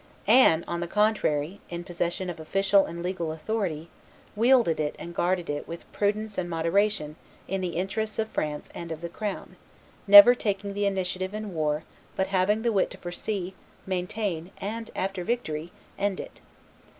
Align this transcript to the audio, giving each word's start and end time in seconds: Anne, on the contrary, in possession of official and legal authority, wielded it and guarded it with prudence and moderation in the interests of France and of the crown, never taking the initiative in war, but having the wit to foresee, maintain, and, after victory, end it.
Anne, 0.25 0.65
on 0.67 0.79
the 0.79 0.87
contrary, 0.87 1.59
in 1.69 1.83
possession 1.83 2.27
of 2.27 2.39
official 2.39 2.87
and 2.87 3.03
legal 3.03 3.31
authority, 3.31 3.87
wielded 4.35 4.79
it 4.79 4.95
and 4.97 5.13
guarded 5.13 5.47
it 5.47 5.67
with 5.67 5.85
prudence 5.93 6.39
and 6.39 6.49
moderation 6.49 7.15
in 7.47 7.61
the 7.61 7.75
interests 7.77 8.17
of 8.17 8.27
France 8.29 8.67
and 8.73 8.91
of 8.91 9.01
the 9.01 9.09
crown, 9.09 9.57
never 10.07 10.33
taking 10.33 10.73
the 10.73 10.87
initiative 10.87 11.35
in 11.35 11.53
war, 11.53 11.83
but 12.15 12.25
having 12.33 12.63
the 12.63 12.71
wit 12.73 12.89
to 12.89 12.97
foresee, 12.97 13.53
maintain, 13.85 14.49
and, 14.57 14.89
after 14.95 15.23
victory, 15.23 15.71
end 15.99 16.19
it. 16.19 16.41